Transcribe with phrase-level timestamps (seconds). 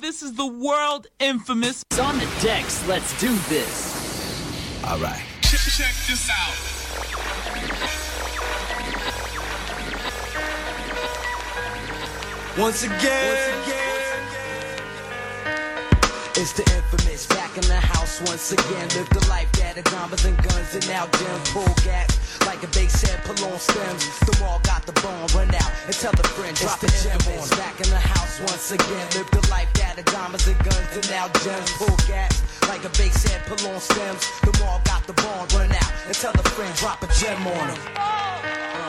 [0.00, 1.82] This is the world infamous.
[1.90, 2.86] It's on the decks.
[2.88, 4.82] Let's do this.
[4.82, 5.22] All right.
[5.42, 6.54] Check this out.
[12.58, 13.89] Once again,
[16.40, 18.88] it's the infamous back in the house once again.
[18.96, 22.16] Live the life that had diamonds and guns and now gems pull gas
[22.48, 24.08] like a bass head pull on stems.
[24.24, 27.44] The wall got the bone, run out and tell a friend drop the gem on.
[27.60, 29.06] Back in the house once again.
[29.12, 32.32] Live the life that had diamonds and guns and now gems pull gas
[32.72, 34.24] like a bass head pull on stems.
[34.40, 37.68] The wall got the bone, run out and tell a friend drop a gem on
[37.68, 38.79] him.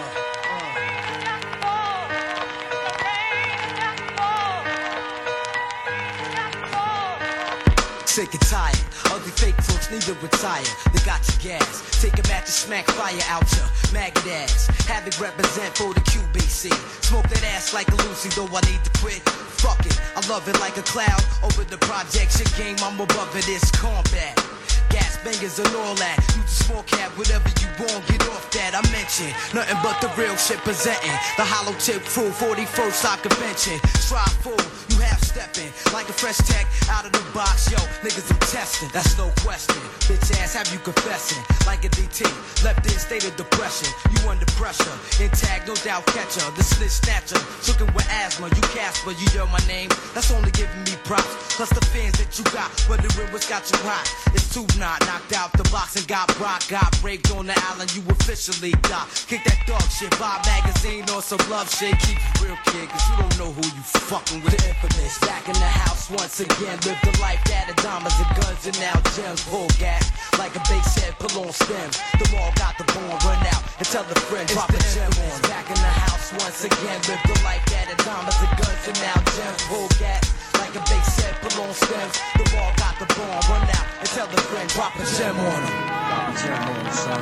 [8.11, 8.75] Sick and tired.
[9.05, 10.67] Ugly fake folks need to retire.
[10.91, 12.01] They got your gas.
[12.01, 14.67] Take a match and smack fire out your maggot ass.
[14.85, 16.73] Have it represent for the QBC.
[17.05, 19.21] Smoke that ass like a Lucy, though I need to quit.
[19.63, 19.97] Fuck it.
[20.13, 21.23] I love it like a cloud.
[21.41, 23.47] Over the projection game, I'm above it.
[23.47, 24.50] It's combat.
[24.91, 26.19] Gas bangers and all that.
[26.35, 28.75] You the small cap, whatever you want, get off that.
[28.75, 31.15] I mentioned nothing but the real shit presenting.
[31.37, 33.79] The hollow tip full 41st stock convention.
[33.99, 34.59] Strive full,
[34.91, 37.71] you half stepping like a fresh tech out of the box.
[37.71, 39.79] Yo, niggas I'm testing, that's no question.
[40.07, 42.27] Bitch ass have you confessing like a DT.
[42.63, 44.95] Left in state of depression, you under pressure.
[45.23, 46.43] Intact, no doubt catcher.
[46.57, 48.47] The snitch snatcher, shookin' with asthma.
[48.49, 49.89] You Casper, you yell my name.
[50.13, 51.55] That's only giving me props.
[51.55, 54.07] Plus the fans that you got, wondering what's got you hot.
[54.33, 56.67] It's too knocked out the box and got rock.
[56.67, 59.05] Got raped on the island, you officially got.
[59.27, 61.93] Kick that dog shit, buy magazine or some love shit.
[62.01, 64.57] Keep it real, kid, cause you don't know who you fucking with.
[64.57, 66.77] The infamous back in the house once again.
[66.85, 69.45] Live the life that had diamonds and guns and now gems.
[69.45, 72.01] Pull gas like a bass head, pull on stems.
[72.17, 75.41] The wall got the bone, run out and tell a friend drop a gem on.
[75.45, 76.99] Back in the house once again.
[77.07, 79.63] Live the life that had diamonds and guns and now gems.
[79.67, 80.23] Pull gas
[80.59, 82.15] like a bass head, pull on stems.
[82.37, 85.61] The wall got the bone, run out and tell the friend drop a gem on
[85.63, 85.75] him.
[86.11, 87.21] Drop a gem on him, son.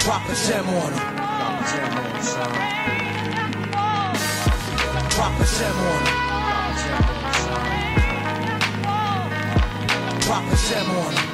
[0.00, 1.04] Drop a gem on him.
[1.20, 2.52] Drop a gem on him, son.
[5.10, 6.18] Drop a gem on him.
[10.20, 11.29] Drop a gem on him,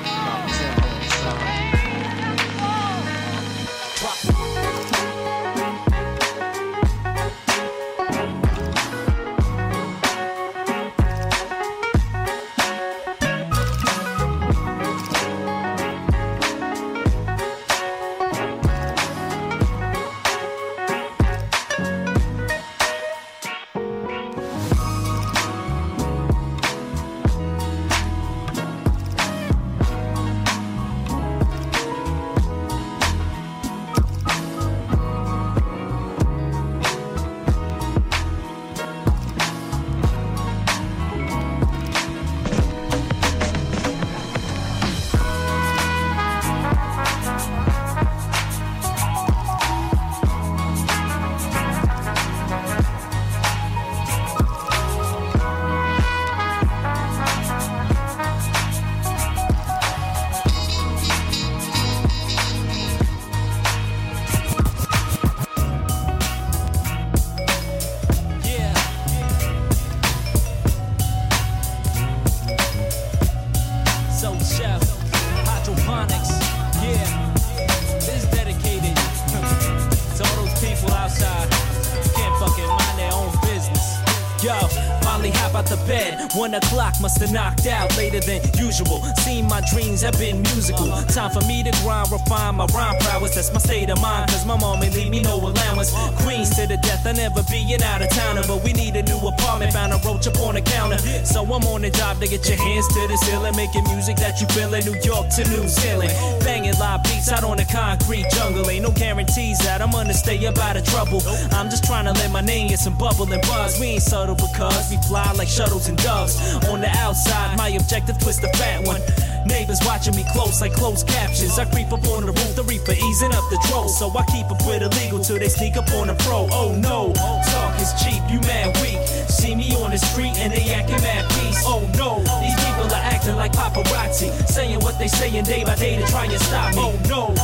[85.16, 86.31] finally hop out the bed.
[86.34, 89.00] One o'clock must have knocked out later than usual.
[89.25, 90.88] Seen my dreams have been musical.
[91.09, 93.34] Time for me to grind, refine my rhyme prowess.
[93.34, 95.93] That's my state of mind, cause my mom ain't leave me no allowance.
[96.22, 98.43] Queens to the death, I never be an out of towner.
[98.47, 100.99] But we need a new apartment, found a roach up on the counter.
[101.25, 104.41] So I'm on the job to get your hands to the ceiling, making music that
[104.41, 106.12] you feel in New York to New Zealand.
[106.44, 108.69] Banging live beats out on the concrete jungle.
[108.69, 111.22] Ain't no guarantees that I'm gonna stay up out of trouble.
[111.53, 113.81] I'm just trying to let my name get some bubble and buzz.
[113.81, 116.37] We ain't subtle because we fly like shuttles and doves.
[116.67, 119.00] On the outside, my objective twist the fat one.
[119.47, 121.58] Neighbors watching me close like closed captions.
[121.58, 123.88] I creep up on the roof, the reaper easing up the troll.
[123.88, 126.49] So I keep up with illegal till they sneak up on the pro.
[126.50, 128.99] Oh no, talk is cheap, you mad weak.
[129.31, 131.62] See me on the street and they acting mad peace.
[131.64, 134.31] Oh no, these people are acting like paparazzi.
[134.49, 136.82] Saying what they saying day by day to try and stop me.
[136.82, 137.35] Oh no,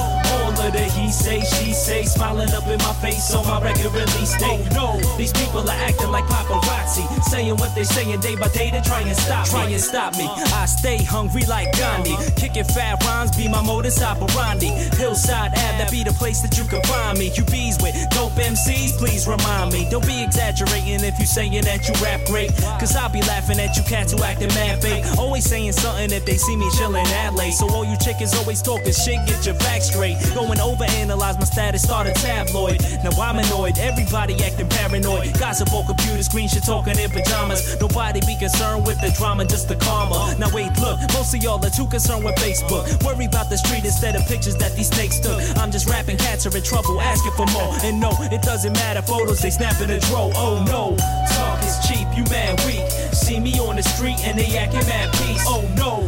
[0.70, 4.61] the he say, she say, smiling up in my face on my record release date.
[4.75, 7.05] Oh no, these people are acting like paparazzi.
[7.25, 10.29] saying what they saying day by day to try and stop try and stop me.
[10.29, 14.69] I stay hungry like Gandhi, kicking fat rhymes be my modus operandi.
[14.97, 17.31] Hillside Ave, that be the place that you can find me.
[17.35, 19.88] You bees with dope MCs, please remind me.
[19.91, 23.76] Don't be exaggerating if you saying that you rap great, cause I'll be laughing at
[23.76, 25.05] you cats who acting mad fake.
[25.19, 27.55] Always saying something if they see me chillin' at late.
[27.55, 30.17] So all you chickens always talking shit, get your facts straight.
[30.35, 32.81] Going over analyze my status, start a tabloid.
[33.04, 35.38] Now I'm annoyed, everybody acting paranoid.
[35.38, 37.81] Gossip on computer screen, shit talking in pajamas.
[37.81, 40.34] Nobody be concerned with the drama, just the karma.
[40.38, 42.84] Now wait, look, most of y'all are too concerned with Facebook.
[43.04, 45.40] Worry about the street instead of pictures that these snakes took.
[45.58, 47.75] I'm just rapping, cats are in trouble, asking for more.
[47.82, 50.31] And no, it doesn't matter, photos they snap in a draw.
[50.34, 50.96] Oh no,
[51.34, 52.84] talk is cheap, you mad weak.
[53.12, 55.44] See me on the street and they acting mad peace.
[55.46, 56.06] Oh no,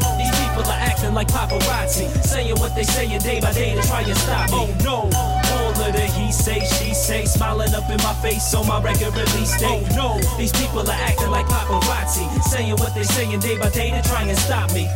[1.05, 4.01] these people are acting like paparazzi, saying what they saying day by day to try
[4.03, 4.57] and stop me.
[4.57, 4.97] Oh no,
[5.55, 9.15] all of the he say, she say, smiling up in my face on my record
[9.15, 9.87] release date.
[9.91, 13.91] Oh no, these people are acting like paparazzi, saying what they saying day by day
[13.91, 14.89] to try and stop me.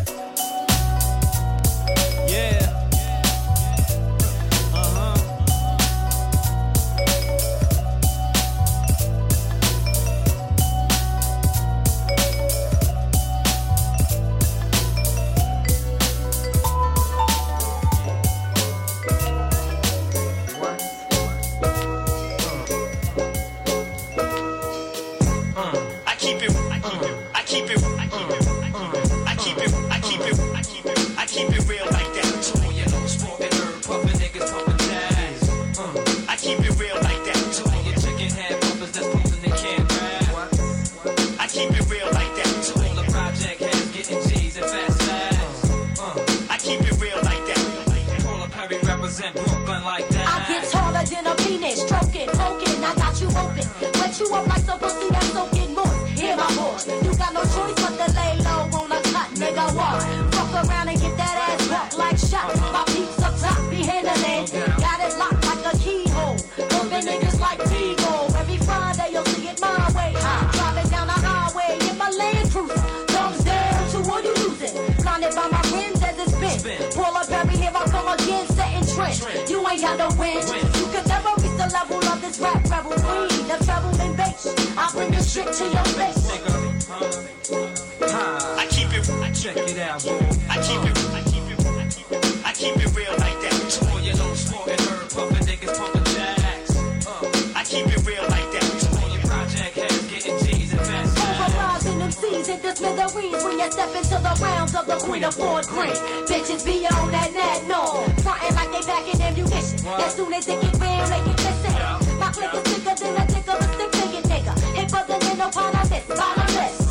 [102.49, 105.93] Overrising the smithereens when you step into the rounds of the Queen of Ford Green.
[106.27, 107.85] Bitches be on that net no,
[108.23, 109.87] frontin' like they packing ammunition.
[109.87, 112.19] As soon as they get round, they get missing.
[112.19, 114.59] My click is thicker than a dick of a figure nigga.
[114.75, 116.19] Hit buzzer than no bottomless, bottomless.
[116.19, 116.88] All up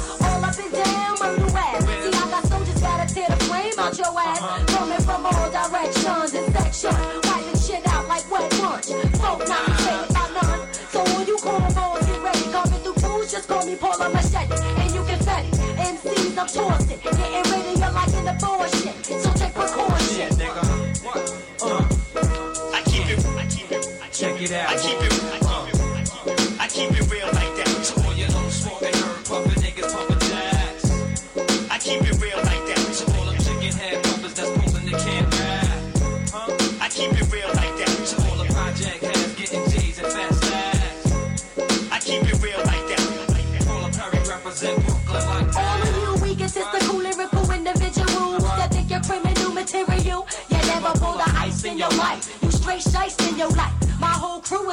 [16.48, 16.87] MCs,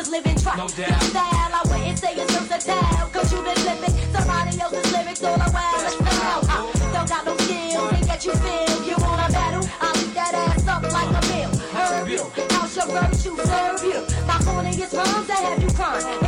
[0.05, 0.57] is living tripe.
[0.57, 0.89] No doubt.
[0.89, 3.09] Your style, I wouldn't say it's versatile.
[3.13, 5.83] Cause you been flipping somebody else's lyrics all around.
[5.83, 6.41] Let's now.
[6.49, 8.85] I don't got no skills, they get you feel.
[8.85, 9.65] You wanna battle?
[9.81, 11.51] I'll leave that ass up like a bill.
[11.75, 14.01] Herb you, house your virtue, serve you.
[14.27, 16.24] My corniest rhymes that have you crying.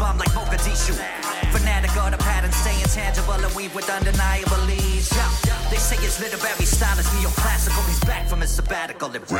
[0.00, 0.96] bum like Mogadishu.
[1.52, 5.12] Fanatic of the pattern, stay intangible and weave with undeniable ease.
[5.12, 5.28] Yeah.
[5.70, 7.84] They say it's literary style is neoclassical.
[7.86, 9.14] He's back from his sabbatical.
[9.14, 9.30] It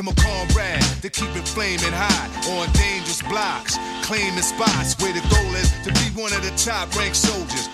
[0.00, 5.20] to my comrade to keep it flaming hot on dangerous blocks, claiming spots where the
[5.28, 7.68] goal is to be one of the top ranked soldiers.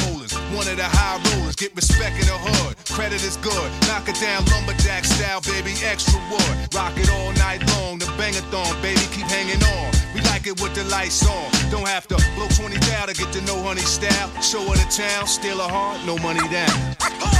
[0.00, 2.76] Rollers, one of the high rollers, get respect in the hood.
[2.88, 6.54] Credit is good, knock it down lumberjack style, baby, extra wood.
[6.72, 9.92] Rock it all night long, the bangathon, baby, keep hanging on.
[10.14, 11.50] We like it with the lights on.
[11.68, 14.30] Don't have to blow 20 down to get to know honey style.
[14.40, 17.33] Show her the town, steal a heart, no money down.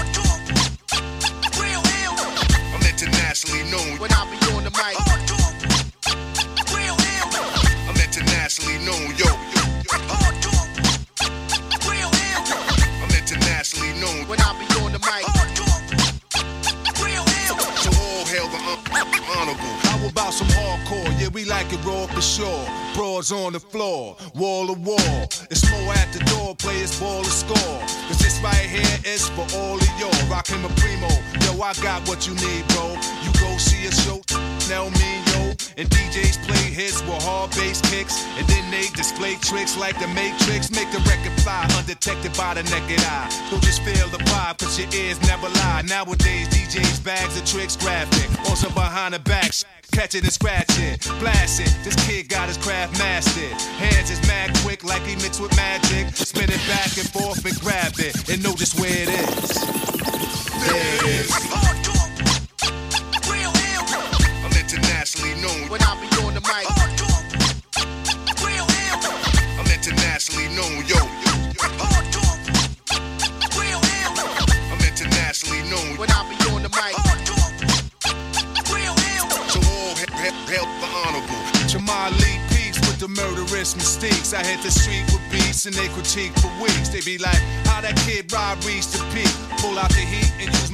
[3.45, 4.97] Internationally known when I be on the mic.
[7.89, 9.27] I'm internationally known, yo.
[13.03, 15.25] I'm internationally known when I be on the mic.
[17.77, 18.59] So all hail the
[19.37, 19.75] honorable.
[19.83, 21.21] How about some hardcore?
[21.21, 22.67] Yeah, we like it raw for sure.
[22.95, 25.29] Broads on the floor, wall to wall.
[25.51, 27.81] It's more at the door, players ball to score.
[28.09, 30.31] Cause this right here is for all of y'all.
[30.31, 31.09] Rockin' a primo.
[31.45, 32.97] Yo, I got what you need, bro.
[33.85, 34.21] A show,
[34.65, 35.53] tell me, yo.
[35.77, 38.25] And DJs play hits with hard bass kicks.
[38.39, 40.71] And then they display tricks like the Matrix.
[40.71, 43.29] Make the record fly undetected by the naked eye.
[43.51, 45.83] Don't just feel the vibe, cause your ears never lie.
[45.85, 48.31] Nowadays, DJs bags of tricks graphic.
[48.49, 51.05] Also behind the back, sh- catch it and scratch it.
[51.21, 53.53] Blast it, this kid got his craft mastered.
[53.77, 56.09] Hands is mad quick like he mixed with magic.
[56.17, 58.17] Spin it back and forth and grab it.
[58.33, 59.61] And just where it is.
[60.65, 61.84] There it is.
[65.15, 66.67] Internationally known when I be on the mic.
[69.59, 70.99] I'm internationally known, yo.
[74.71, 76.95] I'm internationally known when I be on the mic.
[79.51, 81.69] So all help, help, the honorable.
[81.69, 84.33] Jamal Lee peaks with the murderous mistakes.
[84.35, 86.89] I hit the street with beats and they critique for weeks.
[86.89, 89.31] They be like, how that kid Rob reached the peak.
[89.59, 90.24] Pull out the heat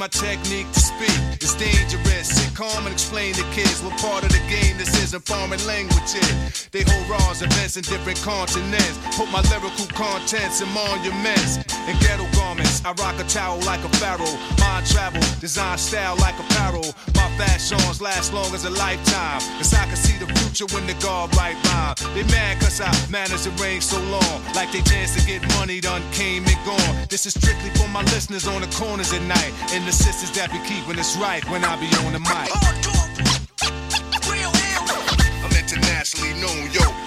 [0.00, 1.21] my technique to speak.
[1.45, 2.28] It's dangerous.
[2.28, 5.61] Sit calm and explain to kids what part of the game this is in foreign
[5.66, 6.69] languages.
[6.73, 8.97] They hold raws, events in different continents.
[9.14, 11.60] Put my lyrical contents in monuments.
[11.84, 14.36] In ghetto garments, I rock a towel like a pharaoh.
[14.56, 16.97] Mind travel, design style like apparel.
[17.15, 19.41] My fashions last long as a lifetime.
[19.58, 21.95] Cause I can see the future when the guard right rhyme.
[22.15, 24.36] They mad cause I managed to reign so long.
[24.54, 27.06] Like they chance to get money done came and gone.
[27.08, 29.52] This is strictly for my listeners on the corners at night.
[29.73, 32.50] And the sisters that be keeping us right when I be on the mic.
[35.42, 37.00] I'm internationally known, yo.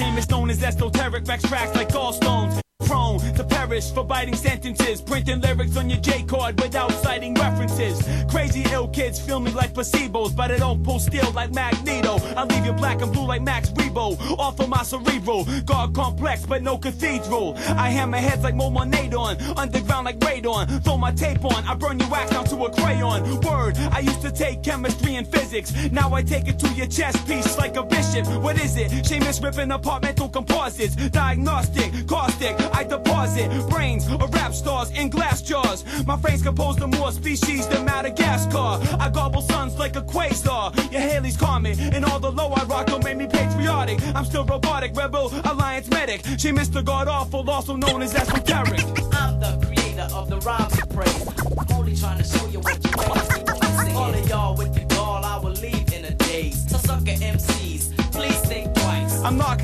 [0.00, 2.58] Shame is known as esoteric, wrecks tracks like gallstones.
[2.86, 8.02] Prone to for biting sentences, printing lyrics on your J card without citing references.
[8.28, 12.18] Crazy ill kids feel me like placebos, but I don't pull steel like Magneto.
[12.36, 14.18] I leave you black and blue like Max Rebo.
[14.40, 17.54] Off of my cerebral, God complex, but no cathedral.
[17.76, 20.82] I hammer heads like Momonadon, underground like radon.
[20.82, 23.40] Throw my tape on, I burn your wax down to a crayon.
[23.42, 25.72] Word, I used to take chemistry and physics.
[25.92, 28.26] Now I take it to your chest piece like a bishop.
[28.42, 28.90] What is it?
[28.90, 30.96] Seamus ripping apart mental composites.
[30.96, 35.84] Diagnostic, caustic, I deposit brains of rap stars in glass jars.
[36.06, 38.80] My frame's composed of more species than Madagascar.
[38.98, 40.74] I gobble suns like a quasar.
[40.92, 44.00] Your Haley's comet, and all the low I rock don't make me patriotic.
[44.14, 46.24] I'm still robotic, rebel, alliance medic.
[46.38, 46.84] She Mr.
[46.84, 48.84] God Awful, also known as esoteric.
[49.12, 50.69] I'm the creator of the rhymes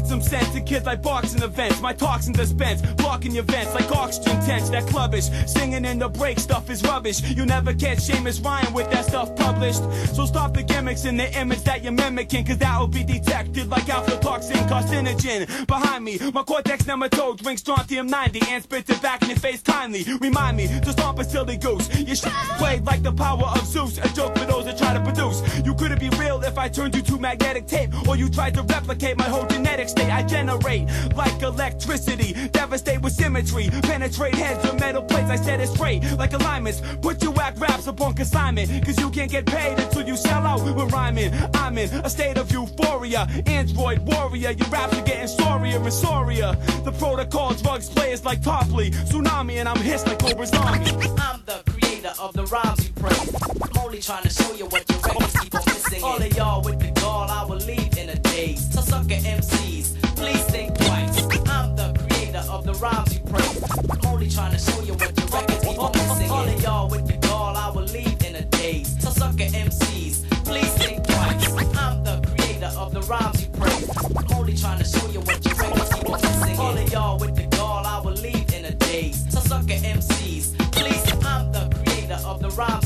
[0.07, 1.81] knocking some sense to kids like boxing events.
[1.81, 4.71] My toxin dispense, blocking your vents like oxygen tents.
[4.71, 7.23] That clubbish, singing in the break stuff is rubbish.
[7.23, 9.83] You never catch Seamus Ryan with that stuff published.
[10.15, 13.69] So stop the gimmicks in the image that you're mimicking, cause that will be detected
[13.69, 15.67] like alpha aflatoxin carcinogen.
[15.67, 19.63] Behind me, my cortex nematode drinks strontium 90 and spits it back in your face
[19.63, 20.05] kindly.
[20.21, 21.89] Remind me to stomp a silly goose.
[21.99, 23.99] Your shit played like the power of Zeus.
[23.99, 25.43] A joke for those that try to produce.
[25.65, 28.63] You couldn't be real if I turned you to magnetic tape, or you tried to
[28.63, 30.06] replicate my whole genetic state.
[30.11, 35.31] I generate like electricity, devastate with symmetry, penetrate heads with metal plates.
[35.31, 36.83] I set it straight like alignments.
[37.03, 40.63] Put your whack raps upon consignment, cause you can't get paid until you sell out
[40.65, 41.33] with rhyming.
[41.55, 44.51] I'm in a state of euphoria, android warrior.
[44.51, 46.57] Your raps are getting sorrier and sorrier.
[46.85, 50.91] The protocol drugs players like Topley, tsunami, and I'm hissed like Cobra Zombie.
[51.19, 53.66] I'm the creator of the rhymes you praise.
[53.79, 56.03] Only trying to show you what your records keep on missing.
[56.03, 58.73] All of y'all with the gall, I will leave in a daze.
[58.73, 61.23] So sucker MCs, please think twice.
[61.49, 63.63] I'm the creator of the rhymes you praise.
[64.07, 66.31] Only trying to show you what your records keep on missing.
[66.31, 68.97] All of y'all with the gall, I will leave in a daze.
[69.03, 71.49] So sucker MCs, please think twice.
[71.77, 73.91] I'm the creator of the rhymes you praise.
[74.35, 76.59] Only trying to show you what your records keep on missing.
[76.59, 79.27] All of y'all with the gall, I will leave in a daze.
[79.33, 81.07] So sucker MCs, please.
[81.25, 82.86] I'm the creator of the rhymes.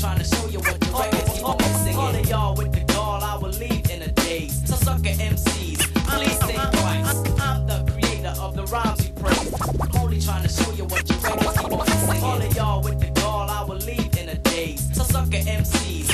[0.00, 1.96] Trying to show you what your records keep on missing.
[1.96, 4.68] All of y'all with the gall, I will leave in a daze.
[4.68, 7.40] So sucker MCs, please think twice.
[7.40, 9.54] I'm the creator of the rhymes you praise.
[9.80, 12.22] I'm only trying to show you what your records keep on missing.
[12.22, 14.94] All of y'all with the gall, I will leave in a daze.
[14.94, 16.13] So sucker MCs,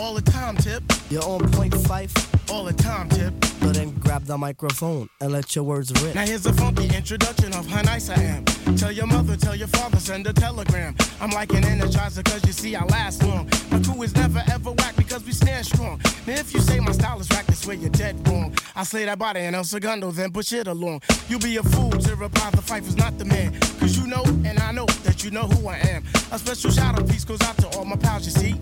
[0.00, 0.82] All the time, tip.
[1.10, 2.10] You're on point five.
[2.50, 3.34] All the time, tip.
[3.60, 6.14] So then grab the microphone and let your words rip.
[6.14, 8.44] Now here's a funky introduction of how nice I am.
[8.76, 10.96] Tell your mother, tell your father, send a telegram.
[11.20, 13.48] I'm like an energizer cause you see I last long.
[13.70, 16.00] My crew is never ever whack because we stand strong.
[16.26, 18.54] Now if you say my style is whack, that's where you're dead wrong.
[18.74, 21.02] I slay that body and El Segundo, then push it along.
[21.28, 23.52] You be a fool to reply the fight is not the man.
[23.78, 26.02] Cause you know and I know that you know who I am.
[26.32, 28.54] A special shout out piece goes out to all my pals you see.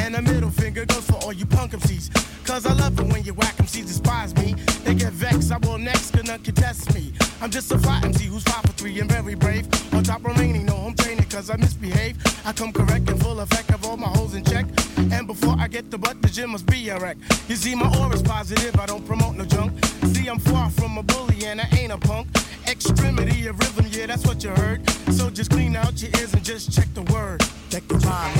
[0.00, 2.10] And a middle finger goes for all you punk MCs.
[2.46, 4.54] Cause I love it when you whack MCs despise me.
[4.84, 7.12] They get vexed, I will next, can none contest me.
[7.42, 9.66] I'm just a fly MC who's five for three and very brave.
[9.92, 12.16] On top remaining, no home training cause I misbehave.
[12.46, 14.66] I come correct and full effect of all my holes in check.
[14.96, 17.18] And before I get the butt, the gym must be a wreck.
[17.48, 19.72] You see, my aura's positive, I don't promote no junk.
[20.14, 22.28] See, I'm far from a bully and I ain't a punk.
[22.76, 24.88] Extremity of rhythm, yeah, that's what you heard.
[25.10, 27.40] So just clean out your ears and just check the word.
[27.70, 28.32] Check the y'all.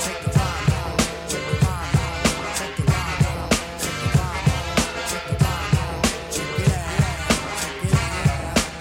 [0.00, 0.30] Check the.
[1.28, 1.66] Check the.
[2.56, 2.78] Check the.
[2.78, 2.86] Check the.
[2.86, 2.94] Check the
[3.34, 3.58] y'all.
[5.10, 5.50] Check the.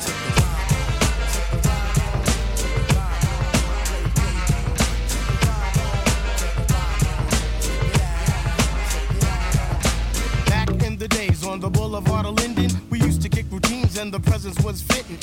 [0.02, 1.66] Check the.
[8.88, 10.46] Check the out.
[10.46, 14.14] Back in the days on the boulevard of Linden, we used to kick routines and
[14.14, 14.61] the presence.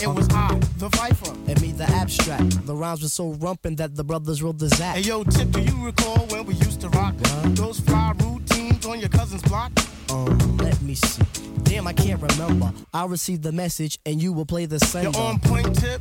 [0.00, 1.30] It was I, the Viper.
[1.48, 2.66] And me, the abstract.
[2.66, 4.96] The rhymes were so rumpin' that the brothers rolled the zap.
[4.96, 7.14] Hey yo, Tip, do you recall when we used to rock
[7.56, 9.72] those fly routines on your cousin's block?
[10.10, 11.22] Um, let me see.
[11.64, 12.72] Damn, I can't remember.
[12.94, 15.12] I received the message and you will play the same.
[15.12, 16.00] You're on point, Tip.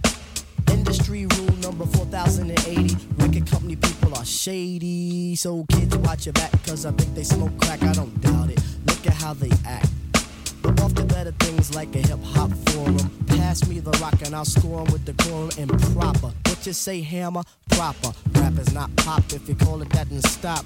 [0.71, 2.95] Industry rule number 4080.
[3.17, 5.35] Record company people are shady.
[5.35, 7.83] So kids watch your back, cause I think they smoke crack.
[7.83, 8.59] I don't doubt it.
[8.87, 9.89] Look at how they act.
[10.61, 12.97] But off to better things like a hip hop forum.
[13.27, 16.31] Pass me the rock and I'll score score 'em with the quorum and proper.
[16.45, 17.43] What you say, hammer?
[17.69, 18.13] Proper.
[18.33, 19.23] Rap is not pop.
[19.33, 20.65] If you call it that, then stop.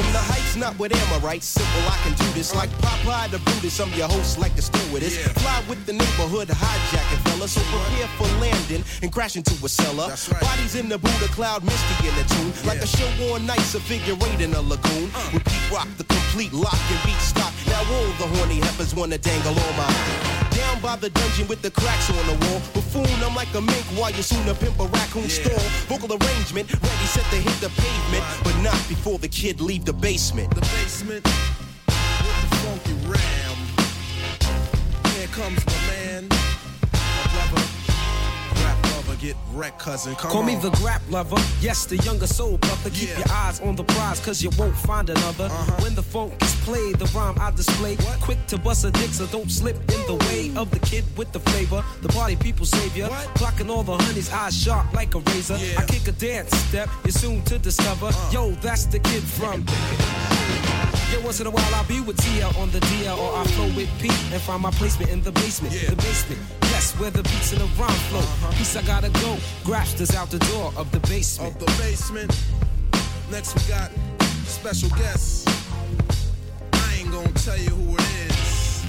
[0.00, 1.44] From the heights, not with Amorites.
[1.44, 2.54] Simple, I can do this.
[2.54, 5.18] Like Popeye the Brutus, I'm your host, like the stewardess.
[5.42, 7.46] Fly with the neighborhood, hijacking fella.
[7.46, 10.08] So prepare for landing and crash into a cellar.
[10.40, 12.50] Bodies in the Buddha cloud, misty in the tune.
[12.66, 15.10] Like a show on nights, a figure eight in a lagoon.
[15.14, 15.30] Uh.
[15.34, 17.52] With Pete Rock, the complete lock and beat stock.
[17.66, 21.70] Now all the horny heifers wanna dangle on my Down by the dungeon with the
[21.70, 22.60] cracks on the wall.
[22.74, 25.64] Buffoon, I'm like a mink while you soon a pimp a raccoon stall.
[25.88, 29.94] Vocal arrangement, ready set to hit the pavement, but not before the kid leave the
[29.94, 30.54] basement.
[30.54, 33.56] The basement with the funky ram.
[35.14, 35.99] Here comes my man,
[39.20, 40.14] Get wrecked, cousin.
[40.14, 40.46] Come Call on.
[40.46, 41.36] me the grap lover.
[41.60, 42.88] Yes, the younger soul brother.
[42.88, 45.44] Keep your eyes on the prize, cause you won't find another.
[45.44, 45.82] Uh-huh.
[45.82, 47.98] When the funk is played, the rhyme I display.
[48.22, 51.32] Quick to bust a dick, so don't slip in the way of the kid with
[51.32, 51.84] the flavor.
[52.00, 53.08] The party people savior.
[53.36, 55.58] Clocking all the honeys, eyes sharp like a razor.
[55.76, 58.06] I kick a dance step, you're soon to discover.
[58.06, 58.30] Uh.
[58.32, 59.66] Yo, that's the kid from.
[61.12, 63.66] Yo, once in a while I'll be with TL on the DL or I flow
[63.76, 65.74] with Pete and find my placement in the basement.
[65.74, 66.40] The basement,
[66.80, 68.20] yes, where the beats and the rhyme flow.
[68.20, 68.52] Uh-huh.
[68.56, 69.36] Peace, I gotta go.
[69.64, 71.54] Grapster's out the door of the basement.
[71.54, 72.30] Of the basement.
[73.30, 73.90] Next we got
[74.46, 75.44] special guests.
[76.72, 78.84] I ain't gonna tell you who it is.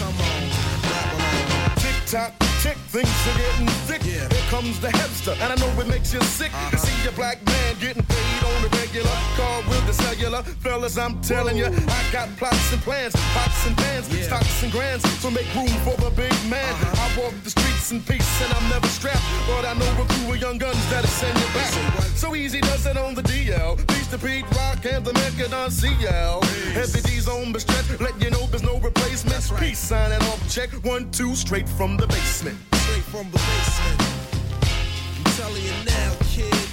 [0.00, 0.40] Come on,
[0.88, 1.76] rap along.
[1.76, 2.32] Tick tock,
[2.72, 4.02] things are getting thick.
[4.02, 7.44] Here comes the hipster, and I know it makes you sick to see a black
[7.44, 9.10] man getting paid on the regular.
[9.36, 13.76] Car with the cellular, fellas, I'm telling you, I got plots and plans, pots and
[13.76, 16.74] pans, stocks and grands, so make room for the big man.
[16.96, 20.32] I walk the streets in peace, and I'm never strapped, but I know a crew
[20.32, 21.70] of young guns that'll send you back.
[22.16, 23.76] So easy does it on the DL.
[23.88, 26.42] Peace to Pete Rock and the Mecca CL.
[26.72, 29.42] Heavy D's on the stretch, let you know there's no replacement.
[29.58, 32.53] Peace signing off check, one, two, straight from the basement.
[33.10, 34.02] From the basement.
[35.18, 36.68] I'm telling you now, kid.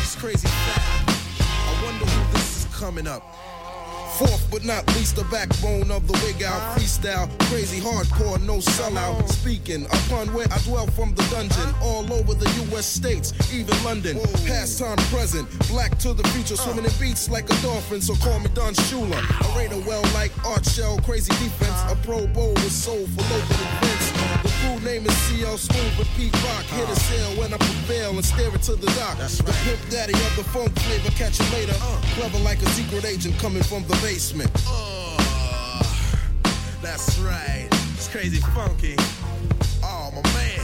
[0.00, 0.48] It's crazy.
[0.48, 3.22] I wonder who this is coming up.
[4.18, 7.28] Fourth but not least, the backbone of the wig out freestyle.
[7.50, 9.28] Crazy hardcore, no sellout.
[9.28, 12.86] Speaking upon where I dwell from the dungeon, all over the U.S.
[12.86, 14.18] states, even London.
[14.44, 18.00] Past time, present, black to the future, swimming in beats like a dolphin.
[18.00, 19.18] So call me Don Shula.
[19.70, 21.92] A well like Art Shell, crazy defense.
[21.92, 24.07] A Pro Bowl with soul for local events.
[24.78, 26.62] The name is CL Smooth with Pete Rock.
[26.66, 29.18] Hit a sail when I prevail and stare into the dock.
[29.18, 31.74] the pimp daddy of the funk flavor, catch it later.
[32.14, 34.52] Clever like a secret agent coming from the basement.
[34.68, 35.82] Uh,
[36.80, 37.66] that's right.
[37.96, 38.94] It's crazy funky.
[39.82, 40.60] Oh, my man.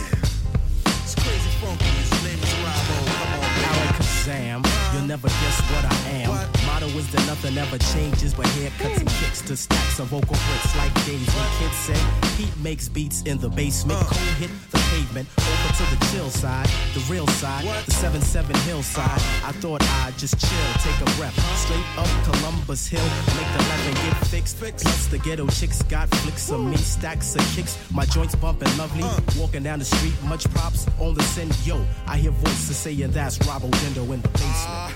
[1.02, 1.84] It's crazy funky.
[1.84, 3.10] His name is Robo.
[3.18, 3.94] Come on, man.
[3.94, 6.53] Alakazam, you'll never guess what I am.
[6.84, 10.76] Motto is that nothing ever changes, but haircuts and kicks to stacks of vocal bricks
[10.76, 12.00] like days when kids say
[12.36, 13.98] Pete makes beats in the basement.
[14.00, 14.04] Uh.
[14.04, 19.20] Cold hit the pavement, over to the chill side, the real side, the 7-7 hillside.
[19.44, 23.04] I thought I'd just chill, take a breath, straight up Columbus Hill,
[23.36, 24.58] make the leather get fixed.
[24.58, 29.04] Plus the ghetto chicks got flicks of me, stacks of kicks, my joints bumping lovely.
[29.04, 29.20] Uh.
[29.38, 31.54] Walking down the street, much props on the send.
[31.64, 34.92] Yo, I hear voices saying that's Robo Dendo in the basement.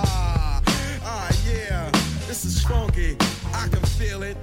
[0.00, 0.37] Ah,
[2.40, 3.16] This is funky.
[3.52, 4.36] I can feel it.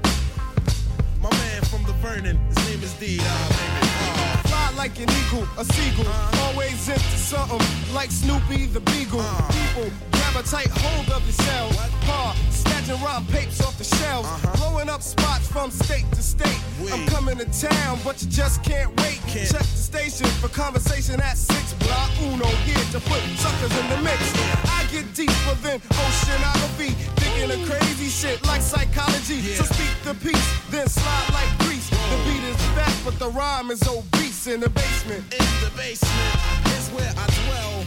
[1.21, 3.19] My man from the Vernon, his name is D.
[3.21, 3.23] Uh.
[3.23, 4.41] Ah.
[4.47, 6.11] Fly like an eagle, a seagull.
[6.43, 9.23] Always into something like Snoopy the Beagle.
[9.47, 11.71] People grab a tight hold of yourself.
[12.03, 14.27] Hard, snatching rhyme papes off the shelves.
[14.57, 16.59] Blowing up spots from state to state.
[16.91, 19.21] I'm coming to town, but you just can't wait.
[19.31, 22.11] Check the station for conversation at 6 block.
[22.19, 24.19] Uno here to put suckers in the mix.
[24.67, 27.14] I get deeper than oceanography.
[27.45, 29.41] Thinking of crazy shit like psychology.
[29.53, 31.87] So speak the peace, then slide like grease.
[31.89, 35.21] The beat is fat, but the rhyme is obese in the basement.
[35.31, 36.35] In the basement
[36.77, 37.85] is where I dwell.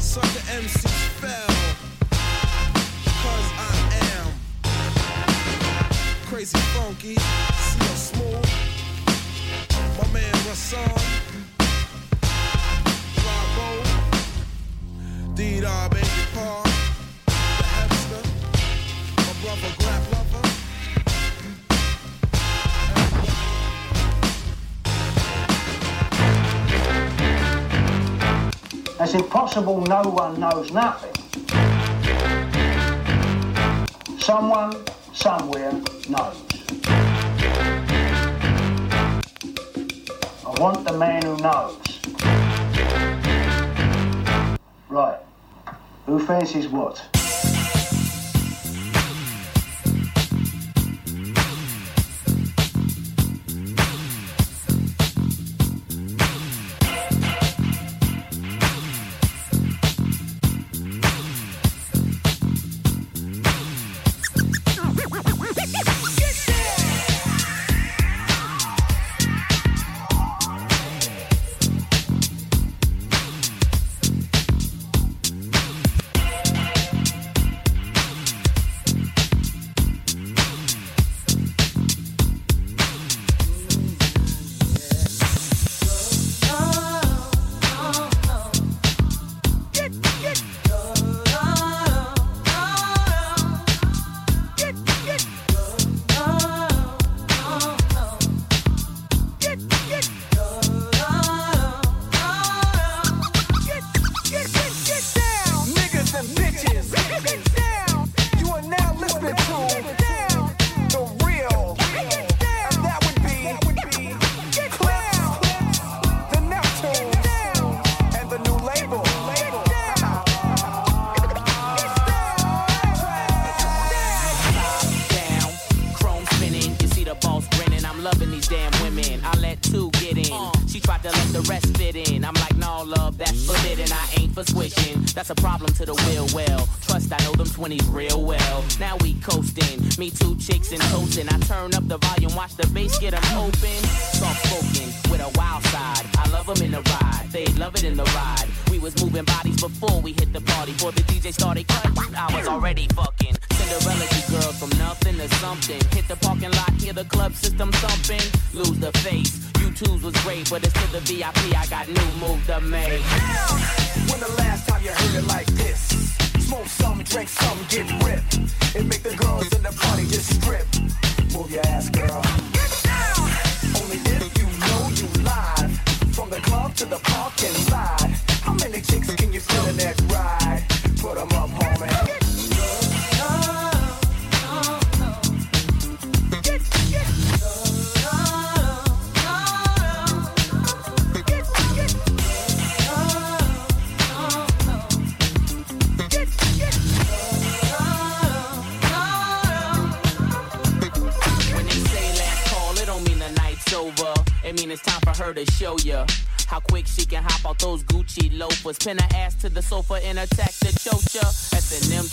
[0.00, 1.54] Sucker MCs fell.
[3.22, 3.72] Cause I
[4.18, 4.26] am
[6.26, 8.50] crazy funky, CL Smooth.
[9.96, 10.90] My man Rasan.
[13.22, 13.84] Robo.
[15.36, 16.69] D-Dar, baby Paul.
[19.50, 20.44] Brother Grap Lover.
[29.00, 31.10] It's impossible no one knows nothing.
[34.20, 34.72] Someone,
[35.12, 35.72] somewhere
[36.08, 36.36] knows.
[40.46, 41.76] I want the man who knows.
[44.88, 45.18] Right.
[46.06, 47.19] Who fancies what?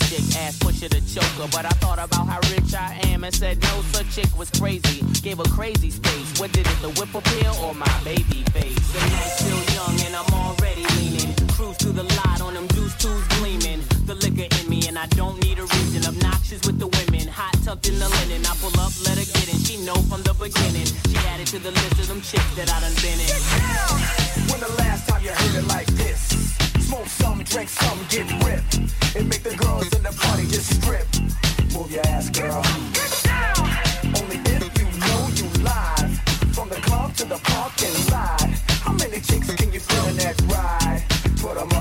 [0.08, 1.48] Chick, ass pusher the choker.
[1.52, 5.04] But I thought about how rich I am and said no, such chick was crazy.
[5.20, 6.40] Gave her crazy space.
[6.40, 8.80] What did it, the whip appeal or my baby face?
[8.88, 11.36] The night's still young and I'm already leaning.
[11.52, 13.84] Cruise through the lot on them juice tools gleaming.
[14.06, 16.00] The liquor in me and I don't need a reason.
[16.08, 18.46] Obnoxious with the women, hot tucked in the linen.
[18.48, 19.60] I pull up, let her get in.
[19.60, 20.88] She know from the beginning.
[21.12, 23.36] She added to the list of them chicks that I done been in.
[24.48, 26.67] When the last time you heard it like this?
[26.88, 28.76] Smoke some, drink some, get ripped.
[29.14, 31.06] And make the girls in the party just strip.
[31.74, 32.64] Move your ass, girl.
[34.16, 36.18] Only if you know you live.
[36.54, 38.40] From the club to the parking lot.
[38.80, 41.04] How many chicks can you fit in that ride?
[41.42, 41.77] Put 'em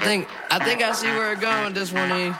[0.00, 2.34] I think I think I see where it going this one.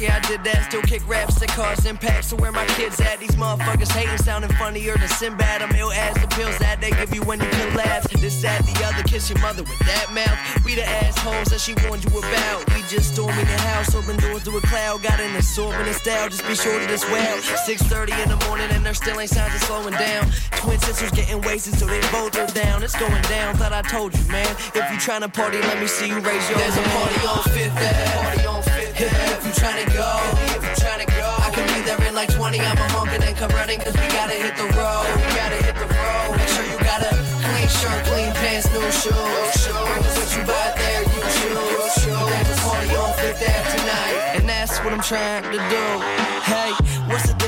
[0.00, 0.66] Yeah, I did that.
[0.68, 2.24] Still kick raps that cause impact.
[2.26, 3.20] So where my kids at?
[3.20, 5.62] These motherfuckers hating, sounding funnier than Sinbad.
[5.62, 8.02] I'm ill as the pills that they give you when you can laugh.
[8.24, 10.64] This, that, the other, kiss your mother with that mouth.
[10.64, 12.64] We the assholes that she warned you about.
[12.74, 15.02] We just storming the house, open doors to a cloud.
[15.02, 17.36] Got an assortment of style, just be sure to this well.
[17.38, 20.30] 6:30 in the morning and there still ain't signs of slowing down.
[20.56, 22.82] Twin sisters getting wasted, so they both are down.
[22.82, 23.56] It's going down.
[23.56, 24.50] Thought I told you, man.
[24.74, 26.94] If you tryna party, let me see you raise your There's a hand.
[26.94, 27.20] Ave.
[27.20, 28.53] Party on Fifth Ave.
[28.96, 30.06] If you tryna go,
[30.54, 32.60] if you tryna go, I can be there in like 20.
[32.60, 35.06] I'm a honk and then come running, cause we gotta hit the road.
[35.18, 36.36] We gotta hit the road.
[36.38, 37.10] Make sure you got a
[37.42, 39.66] clean shirt, clean pants, new shoes.
[39.74, 42.06] What you buy there, you choose.
[42.06, 46.23] There's a party on Fifth Ave tonight, and that's what I'm trying to do.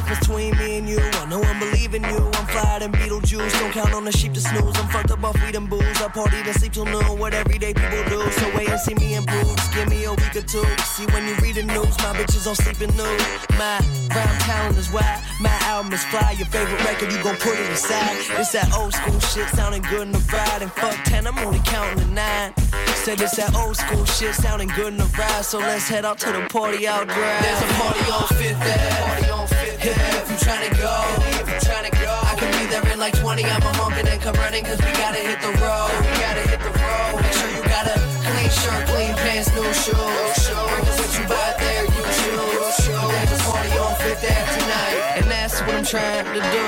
[0.06, 1.00] Difference between me and you?
[1.00, 2.30] I know I'm believing you.
[2.34, 3.58] I'm fly than Beetlejuice.
[3.58, 4.76] Don't count on the sheep to snooze.
[4.76, 5.82] I'm fucked up off weed and booze.
[6.00, 7.18] I party then sleep till noon.
[7.18, 8.30] What everyday people do.
[8.30, 9.56] So wait and see me improve.
[9.56, 10.64] Just give me a week or two.
[10.94, 13.20] See when you read the news, my bitches on sleeping nude.
[13.58, 13.82] My
[14.14, 16.36] rhyme talent is why my album is fly.
[16.38, 18.14] Your favorite record, you gon' put it aside.
[18.38, 20.62] It's that old school shit sounding good in the ride.
[20.62, 22.54] And fuck 10, I'm only counting to nine.
[23.02, 25.44] Said it's that old school shit sounding good in the ride.
[25.44, 27.42] So let's head out to the party out drive.
[27.42, 29.55] There's a party on Fifth Ave.
[29.86, 30.90] If you tryna go,
[31.38, 33.44] if you tryna go, I can be there in like 20.
[33.44, 35.94] I'm a honk and come running, cause we gotta hit the road.
[36.02, 37.22] We gotta hit the road.
[37.22, 37.94] Make sure you got a
[38.26, 39.94] clean shirt, clean pants, new shoes.
[39.94, 42.82] What you buy there, you choose.
[42.82, 46.66] There's a party on Fifth Ave tonight, and that's what I'm trying to do.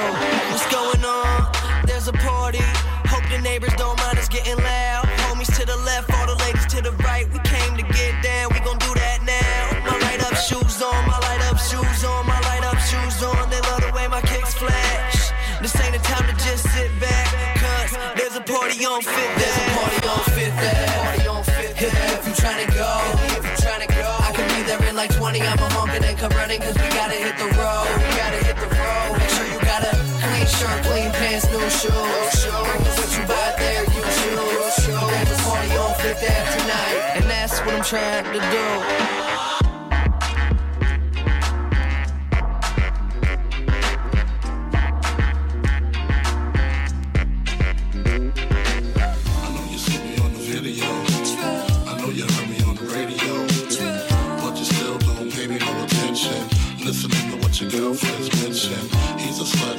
[25.39, 25.51] 20.
[25.51, 27.87] I'm a honk and come running, cause we gotta hit the road.
[27.97, 29.19] We gotta hit the road.
[29.19, 31.93] Make sure you got a clean shirt, clean pants, new shoes.
[32.99, 34.87] What you buy there, you choose.
[34.87, 39.18] There's a party on Fifth Ave tonight, and that's what I'm trying to do.
[56.89, 59.21] listening to what your girlfriend's mentioned.
[59.21, 59.77] He's a slut,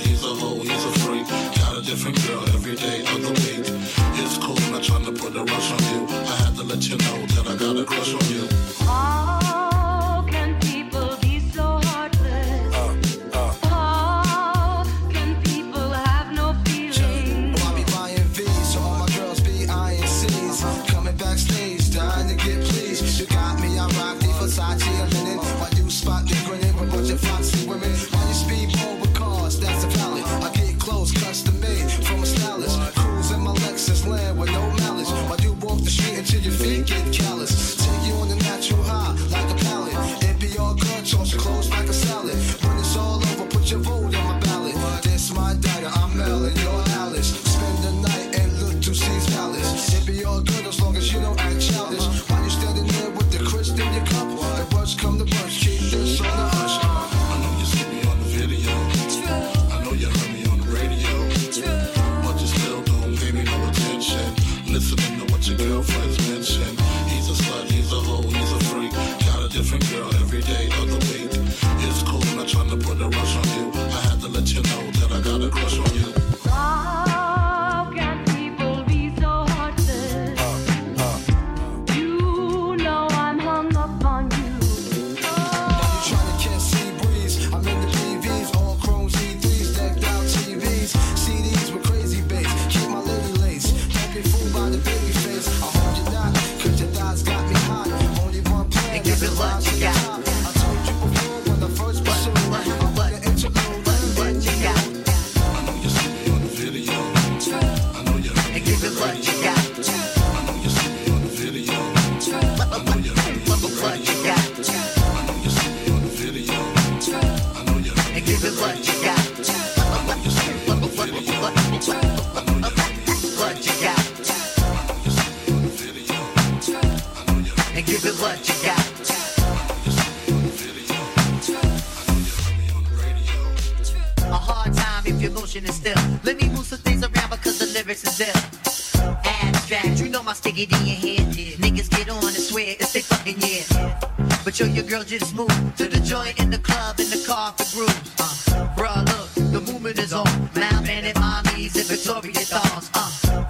[144.89, 148.11] girl just move to the joint in the club in the car for grooves.
[148.19, 150.25] Uh, bruh, look, the movement is on.
[150.55, 152.89] My man and mommies and Victoria thongs.
[152.95, 153.45] Uh,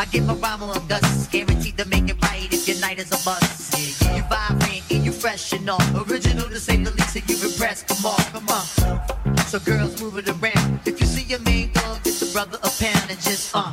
[0.00, 3.12] I give my rhyme on dust, guaranteed to make it right if your night is
[3.12, 4.02] a bust.
[4.02, 4.16] Yeah.
[4.16, 5.80] You vibrant and you fresh and all,
[6.10, 7.86] original to say the least, and you impressed.
[7.86, 9.36] Come on, come on.
[9.46, 10.80] So girls moving around.
[10.86, 13.72] If you see your main dog, it's a brother of pound and just uh,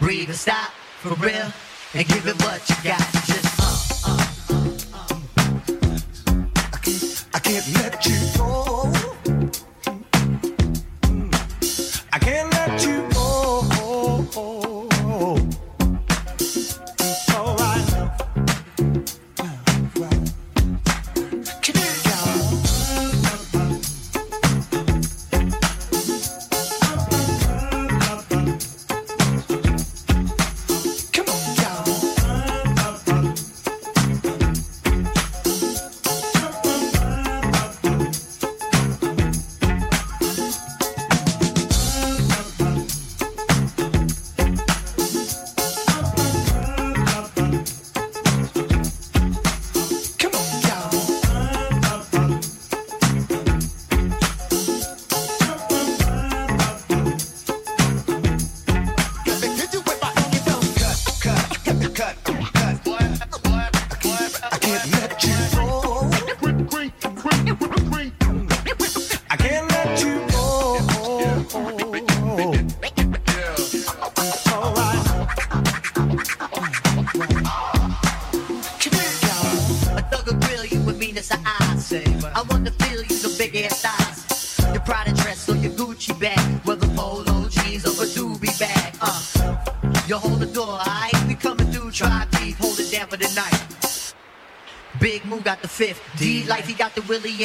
[0.00, 1.37] breathe and stop for real.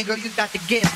[0.04, 0.93] nigga, you got the gift.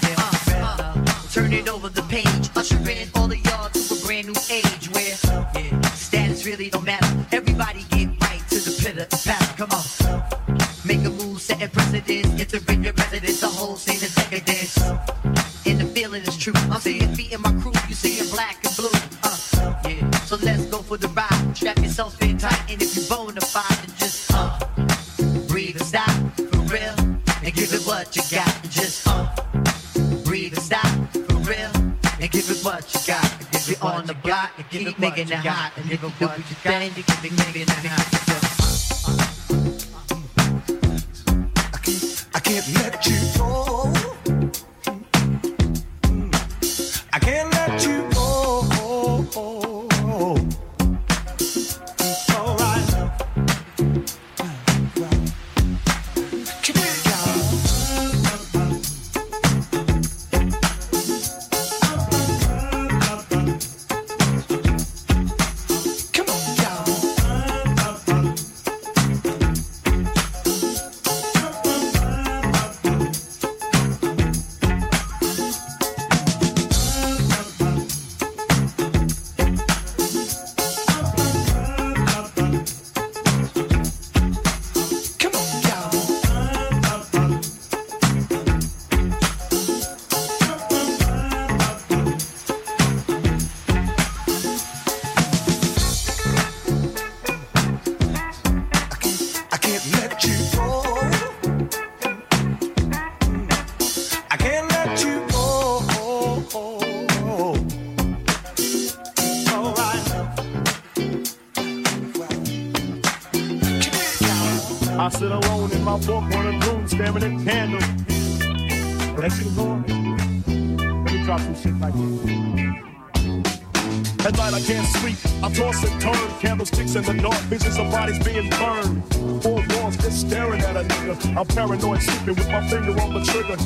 [125.58, 126.30] Toss and turn.
[126.40, 127.42] Candlesticks in the dark.
[127.50, 129.04] Visions of bodies being burned.
[129.42, 131.36] Four walls just staring at a nigga.
[131.36, 133.58] I'm paranoid, sleeping with my finger on the trigger.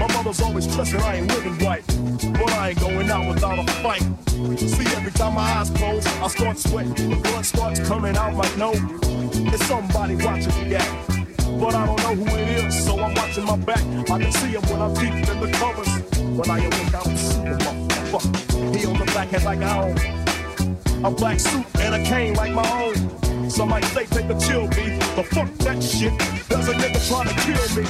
[0.00, 1.84] My mother's always stressing I ain't living right.
[2.32, 4.02] But I ain't going out without a fight.
[4.58, 7.10] See, every time my eyes close, I start sweating.
[7.10, 8.80] The blood starts coming out my nose.
[9.52, 10.88] It's somebody watching me at.
[11.60, 13.82] But I don't know who it is, so I'm watching my back.
[14.10, 15.92] I can see him when I'm deep in the covers.
[16.18, 18.76] When I awake, I don't see the motherfucker.
[18.76, 20.19] He on the black head like I own.
[21.02, 23.50] A black suit and a cane like my own.
[23.50, 26.12] Some might say take a chill beat, but fuck that shit.
[26.46, 27.88] There's a nigga trying to kill me.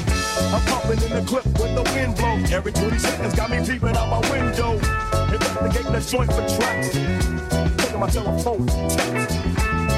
[0.55, 2.53] I'm pumping in the clip when the wind blows.
[2.53, 4.75] Every 20 seconds got me peeping out my window.
[5.33, 6.91] Investigating the joint for tracks.
[7.83, 9.37] Taking my telephone, text.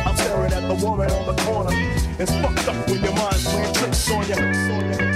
[0.07, 1.71] I'm staring at the woman on the corner.
[2.19, 5.12] It's fucked up when your mind's playing tricks on you.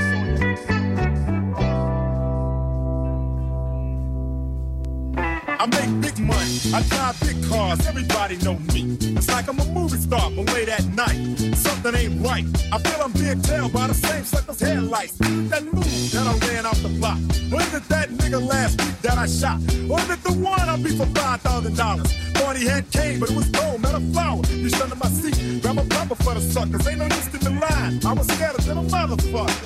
[6.74, 8.96] I drive big cars, everybody know me.
[9.00, 11.16] It's like I'm a movie star, but late at night,
[11.54, 12.44] something ain't right.
[12.72, 15.16] I feel I'm being tailed by the same sucker's headlights.
[15.18, 17.18] That move that I ran off the block.
[17.50, 19.60] Was it that nigga last week that I shot?
[19.90, 22.42] Or is it the one I beat for $5,000?
[22.42, 24.42] Party had came, but it was cold, not a flower.
[24.50, 26.86] You under my seat, grab a bumper for the suckers.
[26.86, 28.00] Ain't no use in the line.
[28.04, 29.65] I was scared of a motherfucker.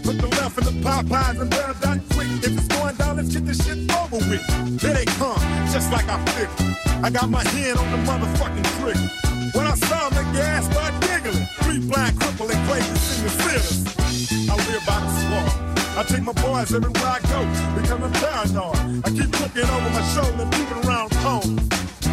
[0.00, 2.28] Put the left in the Popeyes and bear that quick.
[2.40, 4.44] If it's going down, let's get this shit over with.
[4.80, 5.38] Here they come,
[5.68, 6.76] just like I figured.
[7.04, 9.08] I got my hand on the motherfucking trigger.
[9.52, 11.46] When I saw them, make your start giggling.
[11.62, 14.48] Three blind, crippling, crazy senior sitters.
[14.48, 15.72] I live by the swamp.
[15.94, 17.44] I take my boys everywhere I go,
[17.76, 19.04] becoming paranoid.
[19.04, 21.56] I keep looking over my shoulder, moving around home.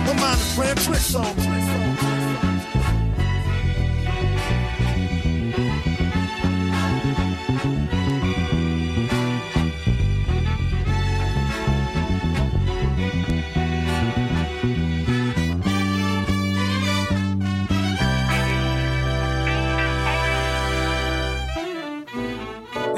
[0.03, 2.18] My mind is playing tricks on me.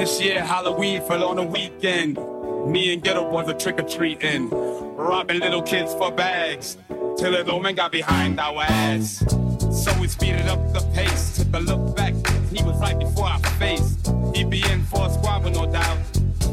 [0.02, 2.16] This year, Halloween fell on a weekend.
[2.66, 6.76] Me and Geto Boys are trick or treating, robbing little kids for bags.
[7.16, 9.24] Till old man got behind our ass.
[9.70, 12.14] So we speeded up the pace, took a look back.
[12.52, 13.96] He was right before our face.
[14.34, 15.98] He'd be in for a squabble, no doubt.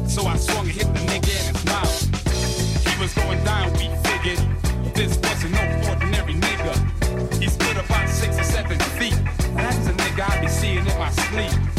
[0.06, 2.86] So I swung and hit the nigga in his mouth.
[2.86, 4.94] He was going down, we figured.
[4.94, 7.42] This wasn't no ordinary nigga.
[7.42, 9.18] He stood about six or seven feet.
[9.56, 11.69] That's a nigga I be seeing in my sleep.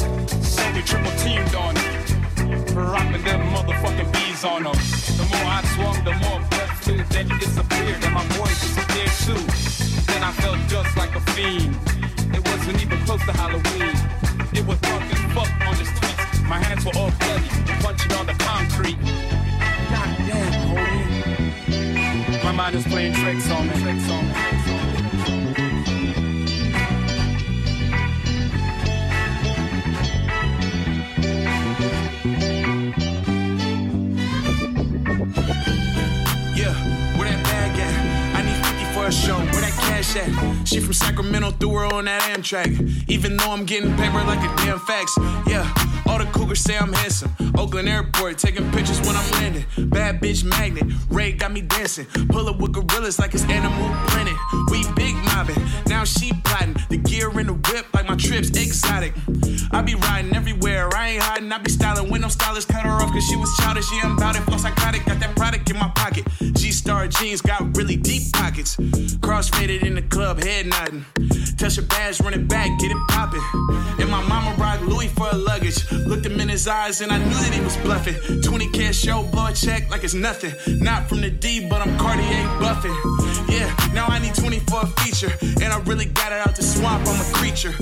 [0.82, 1.94] We triple teamed on him.
[2.74, 4.74] Rocking them motherfucking bees on him.
[4.74, 7.08] The more I swung, the more breath cleared.
[7.10, 9.44] Then he disappeared, and my boys disappeared too.
[10.12, 11.78] Then I felt just like a fiend.
[12.34, 13.94] It wasn't even close to Halloween.
[14.58, 16.42] It was dark as fuck on the streets.
[16.50, 17.50] My hands were all bloody,
[17.84, 18.98] punching on the concrete.
[19.94, 22.44] God damn, homie.
[22.44, 23.74] My mind is playing tricks on me.
[23.84, 24.81] Tricks on me.
[39.12, 39.38] Need 50 for a show.
[39.38, 40.68] Where that cash at?
[40.68, 43.10] She from Sacramento, threw her on that Amtrak.
[43.10, 45.18] Even though I'm getting paper like a damn fax.
[45.48, 45.68] Yeah,
[46.08, 47.32] All the cougars say I'm handsome.
[47.58, 49.66] Oakland Airport, taking pictures when I'm landing.
[49.90, 52.06] Bad bitch magnet, Ray got me dancing.
[52.30, 54.36] Pull up with gorillas like it's animal printed.
[54.70, 56.76] We big mobbing, now she plotting.
[56.90, 59.14] The gear in the whip like my trips exotic.
[59.72, 61.52] I be riding everywhere, I ain't hiding.
[61.52, 63.86] I be styling when no stylists cut her off cause she was childish.
[63.92, 65.36] Yeah, I'm about it, flow psychotic, got that
[66.92, 68.76] Star jeans got really deep pockets.
[69.22, 71.06] Cross faded in the club, head nodding.
[71.62, 73.40] Touch your badge, run it back, get it poppin'.
[74.00, 75.92] And my mama rock Louis for her luggage.
[75.92, 78.16] Looked him in his eyes and I knew that he was bluffing.
[78.42, 80.54] 20k show, blow a check like it's nothing.
[80.84, 82.98] Not from the D, but I'm Cartier buffing.
[83.48, 85.32] Yeah, now I need 20 for a feature.
[85.62, 87.74] And I really got it out the swamp, I'm a creature.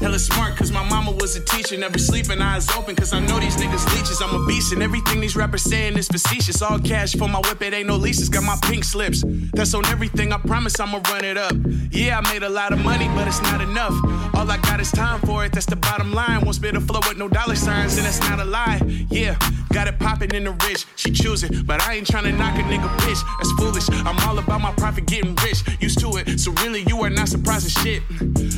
[0.00, 1.76] Hella smart, cause my mama was a teacher.
[1.76, 4.20] Never sleeping, eyes open, cause I know these niggas leeches.
[4.20, 6.60] I'm a beast, and everything these rappers saying is facetious.
[6.60, 8.28] All cash for my whip, it ain't no leases.
[8.28, 9.22] Got my pink slips.
[9.52, 11.52] That's on everything, I promise I'ma run it up.
[11.92, 13.92] Yeah, I made a lot of money, but it's not enough.
[14.34, 16.40] All I got is time for it, that's the bottom line.
[16.40, 18.80] Won't spit a flow with no dollar signs, and that's not a lie.
[19.10, 19.36] Yeah,
[19.72, 20.86] got it popping in the rich.
[20.96, 23.20] She choose it, but I ain't tryna knock a nigga bitch.
[23.38, 23.88] That's foolish.
[24.06, 25.62] I'm all about my profit getting rich.
[25.80, 28.02] Used to it, so really you are not surprising shit.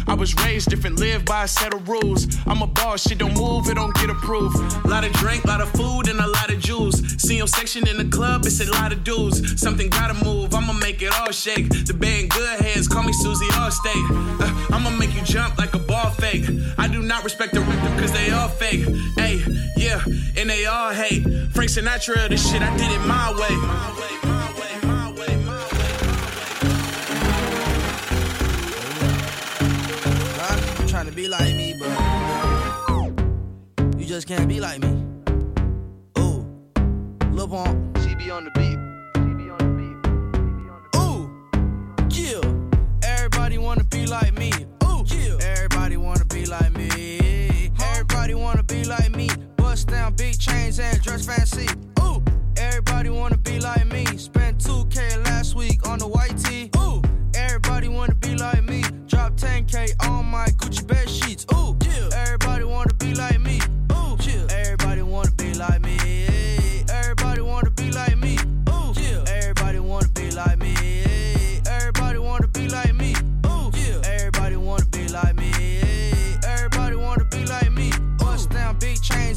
[0.06, 2.26] I was raised different, live by a set of rules.
[2.46, 4.56] I'm a boss, shit don't move, it don't get approved.
[4.86, 7.00] Lot of drink, lot of food, and a lot of juice.
[7.16, 9.60] CM section in the club, it's a lot of dudes.
[9.60, 11.68] Something gotta move, I'ma make it all shake.
[11.86, 14.40] The band good hands, call me Susie Allstate.
[14.40, 16.44] Uh, I'ma make you jump like a ball fake.
[16.78, 18.86] I do not respect the rhythm, cause they all fake.
[19.16, 19.42] Hey,
[19.76, 20.02] yeah,
[20.36, 21.22] and they all hate.
[21.52, 23.56] Frank Sinatra, this shit, I did it my way.
[30.42, 31.88] I'm trying to be like me, but
[33.98, 34.88] you just can't be like me.
[36.18, 36.44] Ooh,
[37.32, 38.78] Lil Pump, CB on the beat.
[40.96, 41.30] Ooh,
[42.10, 42.40] yeah.
[43.02, 44.50] Everybody wanna be like me.
[44.84, 45.36] Ooh, yeah.
[45.40, 47.70] Everybody wanna be like me.
[47.92, 49.28] Everybody wanna be like me.
[49.56, 51.68] Bust down big chains and dress fancy.
[52.02, 52.22] Ooh,
[52.56, 54.04] everybody wanna be like me.
[54.18, 56.70] Spent 2K last week on the white tee.
[56.76, 57.00] Ooh,
[57.34, 58.82] everybody wanna be like me.
[59.06, 61.46] Drop 10K on my Gucci bed sheets.
[61.54, 62.08] Ooh, yeah.
[62.24, 63.60] Everybody wanna be like me.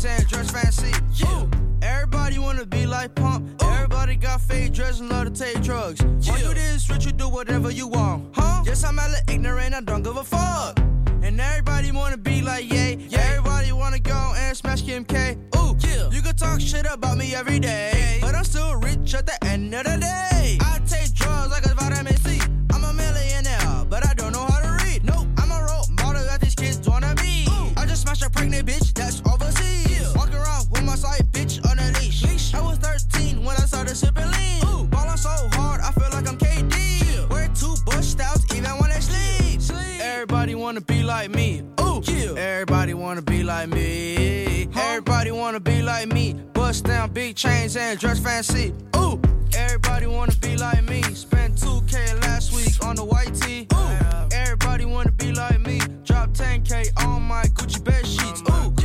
[0.06, 0.92] And dress fancy.
[1.26, 1.50] Ooh.
[1.82, 3.62] Everybody wanna be like Pump.
[3.62, 6.02] Everybody got fake dreads and love to take drugs.
[6.02, 8.36] All you do this rich, you do whatever you want.
[8.36, 8.64] Huh?
[8.66, 10.80] Yes, I'm hella ignorant, I don't give a fuck.
[11.22, 12.96] And everybody wanna be like yeah.
[13.18, 15.38] Everybody wanna go and smash Kim K.
[15.56, 16.10] Ooh, yeah.
[16.10, 18.20] You can talk shit about me every day.
[18.22, 20.33] But I'm still rich at the end of the day.
[40.44, 41.62] Everybody wanna be like me.
[41.80, 42.02] Ooh,
[42.36, 44.68] everybody wanna be like me.
[44.76, 46.34] Everybody wanna be like me.
[46.52, 48.74] Bust down big chains and dress fancy.
[48.98, 49.22] Ooh,
[49.56, 51.02] everybody wanna be like me.
[51.02, 53.68] Spent 2K last week on the white tee.
[53.74, 55.80] Ooh, everybody wanna be like me.
[56.04, 58.42] Drop 10K on my Gucci bed sheets.
[58.42, 58.83] Ooh,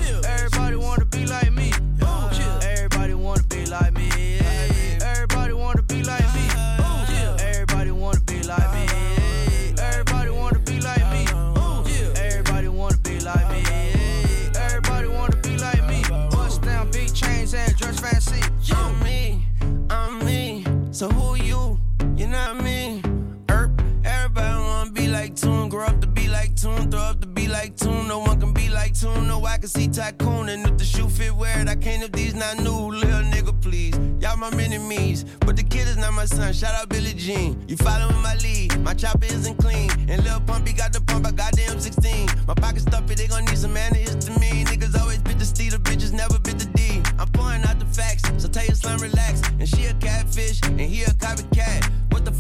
[20.99, 21.79] So who you?
[22.17, 23.45] You know what I mean?
[23.53, 23.71] Erp.
[24.05, 27.47] Everybody wanna be like Tune, grow up to be like Tune, throw up to be
[27.47, 28.09] like Tune.
[28.09, 29.29] No one can be like Tune.
[29.29, 31.69] No, I can see Tycoon, and if the shoe fit, wear it.
[31.69, 33.97] I can't if these not new, little nigga, please.
[34.21, 36.53] Y'all my enemies, but the kid is not my son.
[36.53, 37.63] Shout out Billie Jean.
[37.69, 38.77] You following my lead?
[38.81, 41.29] My chopper isn't clean, and Lil Pumpy got the pump.
[41.29, 42.49] I got the M16.
[42.49, 44.67] My pocket stuffy, they gon' need some antihistamine.
[44.67, 46.68] Niggas always bit the steed, the bitches never bit the
[47.99, 49.43] facts, so tell your slime relax.
[49.59, 51.58] And she a catfish, and he a copycat.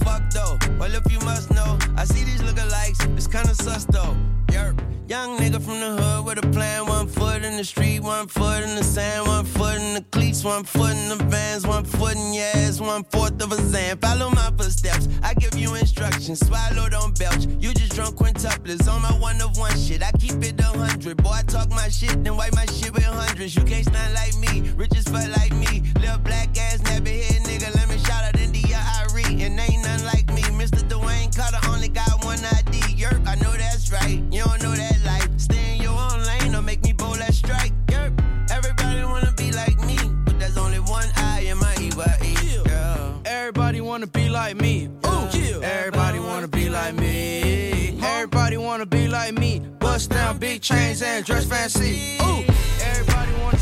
[0.08, 0.58] Fuck though?
[0.78, 3.00] Well, if you must know, I see these lookalikes.
[3.18, 4.16] It's kinda sus though.
[4.46, 4.76] Yerp.
[5.06, 6.86] Young nigga from the hood with a plan.
[6.86, 10.44] One foot in the street, one foot in the sand, one foot in the cleats,
[10.44, 13.98] one foot in the vans, one foot in your ass, one fourth of a zan.
[13.98, 15.08] Follow my footsteps.
[15.22, 16.40] I give you instructions.
[16.46, 17.44] Swallow, don't belch.
[17.60, 20.02] You just drunk quintuplets on my one of one shit.
[20.02, 21.16] I keep it a hundred.
[21.22, 23.56] Boy, I talk my shit, then wipe my shit with hundreds.
[23.56, 24.70] You can't stand like me.
[24.76, 25.82] Rich as fuck like me.
[26.00, 27.37] Little black ass, never head
[44.38, 44.88] like me.
[45.04, 45.58] Ooh, yeah.
[45.62, 47.98] Everybody wanna be like me.
[48.00, 49.60] Everybody wanna be like me.
[49.80, 52.18] Bust down big chains and dress fancy.
[52.22, 52.44] Ooh,
[52.90, 53.57] everybody wanna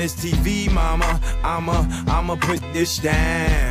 [0.00, 1.20] this TV, mama.
[1.44, 3.69] I'ma, I'ma put this down.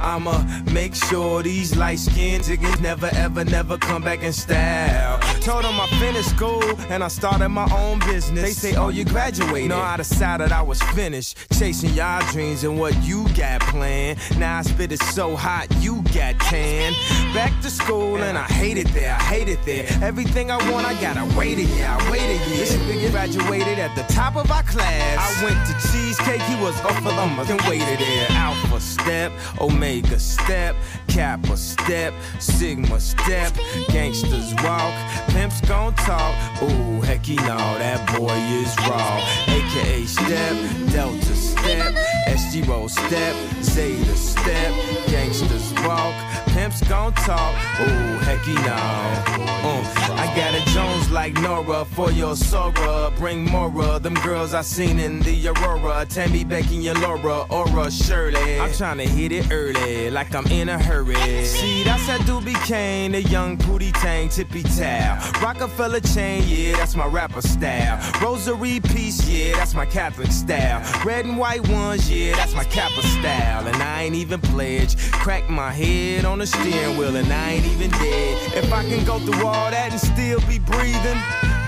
[0.00, 0.42] I'ma
[0.72, 5.18] make sure these light skinned niggas never, ever, never come back in style.
[5.40, 8.42] Told them I finished school and I started my own business.
[8.42, 9.68] They say, oh, you graduated.
[9.68, 11.36] No, I decided I was finished.
[11.58, 14.18] Chasing y'all dreams and what you got planned.
[14.38, 16.92] Now I spit it so hot, you got tan.
[17.34, 19.86] Back to school and I hate it there, I hate it there.
[20.02, 22.58] Everything I want, I gotta wait a year, I wait a year.
[22.58, 25.18] This nigga graduated at the top of our class.
[25.18, 28.26] I went to cheesecake, he was off for them, and waited there.
[28.30, 30.76] Alpha step, oh Omega step,
[31.08, 33.52] Kappa step, Sigma step,
[33.88, 34.94] gangsters walk,
[35.30, 36.32] pimps gon' talk.
[36.62, 39.18] Ooh, heck you know that boy is raw.
[39.48, 40.56] AKA step,
[40.92, 41.92] Delta step,
[42.28, 44.72] SGRho step, Zeta step,
[45.08, 46.14] gangsters walk,
[46.48, 47.54] pimps gon' talk.
[47.80, 49.50] Ooh, heck you know.
[49.62, 53.10] Uh, I got a Jones like Norah for your Sora.
[53.16, 56.04] Bring more of them girls I seen in the Aurora.
[56.04, 58.60] Tammy, Becky, and Laura, Aura, Shirley.
[58.60, 61.46] I'm tryna hit it early, like I'm in a hurry.
[61.46, 65.16] See, that's that Doobie Kane, the young Pootie Tang, tippy towel.
[65.40, 67.98] Rockefeller chain, yeah, that's my rapper style.
[68.20, 70.82] Rosary piece, yeah, that's my Catholic style.
[71.02, 73.66] Red and white ones, yeah, that's my Kappa style.
[73.66, 74.98] And I ain't even pledged.
[75.12, 78.54] Crack my head on the steering wheel, and I ain't even dead.
[78.54, 81.20] If I can go through all that and still be breathing.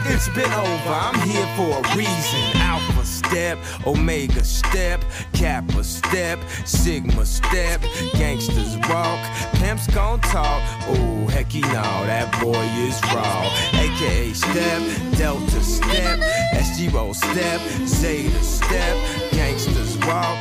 [0.07, 2.41] It's been over, I'm here for a reason.
[2.57, 7.81] Alpha step, Omega step, Kappa step, Sigma step,
[8.15, 9.21] gangsters walk,
[9.55, 10.61] pimps gon' talk.
[10.89, 13.49] Oh, heck you know, that boy is raw.
[13.75, 14.83] AKA step,
[15.17, 16.19] Delta step,
[16.55, 18.97] SGRho step, Zeta step,
[19.31, 20.39] gangsters walk,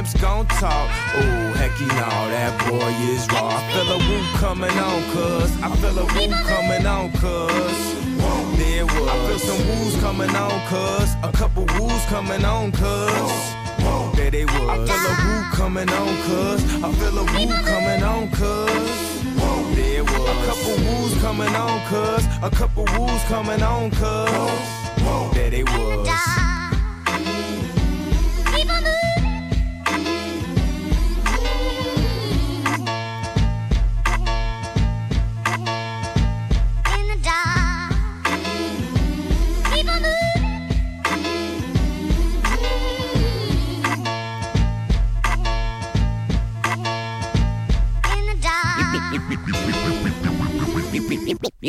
[0.00, 0.88] pimps gon' talk.
[1.14, 3.48] Oh, heck you know, that boy is raw.
[3.48, 5.50] I feel a woo coming on, cuz.
[5.62, 7.76] I feel a woo coming on, cuz.
[8.56, 9.08] There was.
[9.08, 11.08] I feel some woos coming on, cuz.
[11.22, 13.40] A couple woos coming on, cuz.
[14.16, 14.68] There they was.
[14.72, 16.60] I feel a woo coming on, cuz.
[16.82, 18.90] I feel a woo coming on, cuz.
[19.76, 20.28] There was.
[20.32, 22.24] A couple woos coming on, cuz.
[22.42, 25.34] A couple woos coming on, cuz.
[25.34, 26.49] There they was.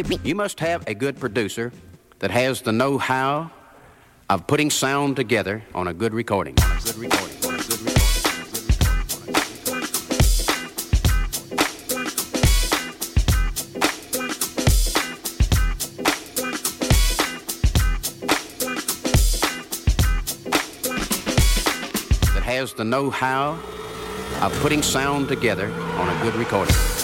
[0.02, 1.72] You must have a good producer
[2.20, 3.52] that has the know how
[4.32, 6.56] of putting sound together on a good recording.
[6.56, 6.74] That
[22.44, 23.60] has the know how
[24.42, 27.01] of putting sound together on a good recording.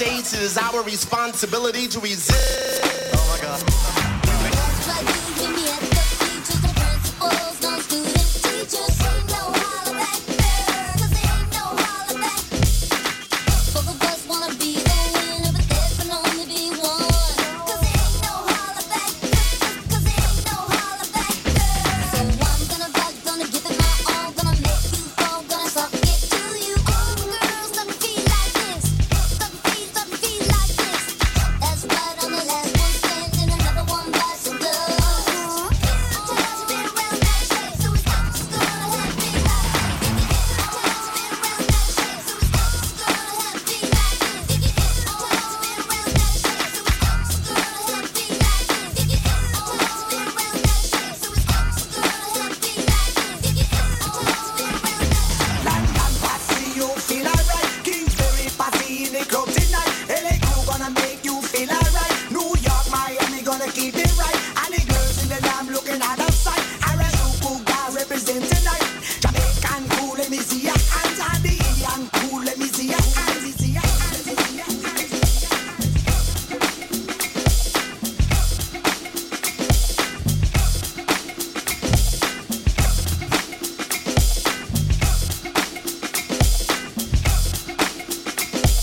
[0.00, 2.89] States, it is our responsibility to resist.